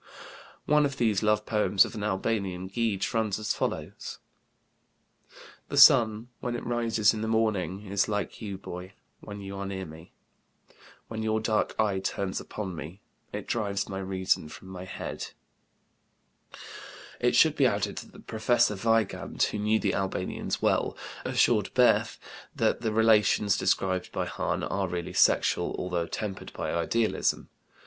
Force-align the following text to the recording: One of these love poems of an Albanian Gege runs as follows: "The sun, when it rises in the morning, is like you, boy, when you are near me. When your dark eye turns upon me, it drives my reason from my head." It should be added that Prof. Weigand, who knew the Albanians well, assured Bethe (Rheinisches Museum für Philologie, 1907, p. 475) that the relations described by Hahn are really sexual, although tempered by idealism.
One 0.65 0.83
of 0.83 0.97
these 0.97 1.21
love 1.21 1.45
poems 1.45 1.85
of 1.85 1.93
an 1.93 2.03
Albanian 2.03 2.69
Gege 2.69 3.13
runs 3.13 3.37
as 3.37 3.53
follows: 3.53 4.17
"The 5.69 5.77
sun, 5.77 6.29
when 6.39 6.55
it 6.55 6.65
rises 6.65 7.13
in 7.13 7.21
the 7.21 7.27
morning, 7.27 7.85
is 7.85 8.07
like 8.09 8.41
you, 8.41 8.57
boy, 8.57 8.93
when 9.19 9.41
you 9.41 9.55
are 9.57 9.65
near 9.67 9.85
me. 9.85 10.11
When 11.07 11.21
your 11.21 11.39
dark 11.39 11.79
eye 11.79 11.99
turns 11.99 12.39
upon 12.41 12.75
me, 12.75 13.03
it 13.31 13.45
drives 13.47 13.87
my 13.87 13.99
reason 13.99 14.49
from 14.49 14.69
my 14.69 14.85
head." 14.85 15.27
It 17.19 17.35
should 17.35 17.55
be 17.55 17.67
added 17.67 17.97
that 17.97 18.25
Prof. 18.25 18.71
Weigand, 18.83 19.43
who 19.43 19.59
knew 19.59 19.79
the 19.79 19.93
Albanians 19.93 20.63
well, 20.63 20.97
assured 21.25 21.69
Bethe 21.75 22.17
(Rheinisches 22.17 22.17
Museum 22.17 22.23
für 22.23 22.23
Philologie, 22.23 22.55
1907, 22.57 22.57
p. 22.57 22.57
475) 22.57 22.57
that 22.57 22.81
the 22.81 22.91
relations 22.91 23.55
described 23.55 24.11
by 24.11 24.25
Hahn 24.25 24.63
are 24.63 24.87
really 24.87 25.13
sexual, 25.13 25.75
although 25.77 26.07
tempered 26.07 26.51
by 26.53 26.73
idealism. 26.73 27.49